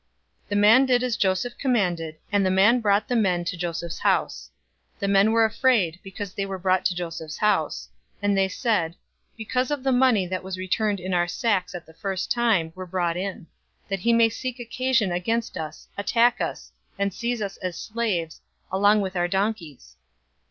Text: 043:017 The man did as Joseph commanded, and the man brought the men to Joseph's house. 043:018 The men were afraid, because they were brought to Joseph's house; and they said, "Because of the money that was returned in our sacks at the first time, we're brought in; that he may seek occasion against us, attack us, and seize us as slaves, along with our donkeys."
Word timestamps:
043:017 0.47 0.49
The 0.49 0.55
man 0.55 0.85
did 0.87 1.03
as 1.03 1.15
Joseph 1.15 1.57
commanded, 1.59 2.17
and 2.31 2.43
the 2.43 2.49
man 2.49 2.79
brought 2.81 3.07
the 3.07 3.15
men 3.15 3.45
to 3.45 3.55
Joseph's 3.55 3.99
house. 3.99 4.49
043:018 4.95 4.99
The 5.01 5.07
men 5.09 5.31
were 5.31 5.45
afraid, 5.45 5.99
because 6.01 6.33
they 6.33 6.47
were 6.47 6.57
brought 6.57 6.85
to 6.85 6.95
Joseph's 6.95 7.37
house; 7.37 7.87
and 8.19 8.35
they 8.35 8.47
said, 8.47 8.95
"Because 9.37 9.69
of 9.69 9.83
the 9.83 9.91
money 9.91 10.25
that 10.25 10.41
was 10.43 10.57
returned 10.57 10.99
in 10.99 11.13
our 11.13 11.27
sacks 11.27 11.75
at 11.75 11.85
the 11.85 11.93
first 11.93 12.31
time, 12.31 12.71
we're 12.73 12.87
brought 12.87 13.15
in; 13.15 13.45
that 13.89 13.99
he 13.99 14.11
may 14.11 14.29
seek 14.29 14.59
occasion 14.59 15.11
against 15.11 15.55
us, 15.55 15.87
attack 15.95 16.41
us, 16.41 16.71
and 16.97 17.13
seize 17.13 17.39
us 17.43 17.57
as 17.57 17.77
slaves, 17.77 18.41
along 18.71 19.01
with 19.01 19.15
our 19.15 19.27
donkeys." 19.27 19.97